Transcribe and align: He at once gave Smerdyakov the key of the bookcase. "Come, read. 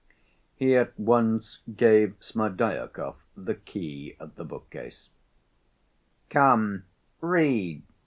He 0.55 0.75
at 0.75 0.99
once 0.99 1.61
gave 1.77 2.15
Smerdyakov 2.19 3.17
the 3.37 3.53
key 3.53 4.15
of 4.19 4.33
the 4.33 4.43
bookcase. 4.43 5.09
"Come, 6.31 6.85
read. 7.19 7.83